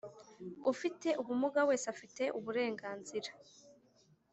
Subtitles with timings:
[0.71, 3.29] Ufite ubumuga wese afite uburenganzira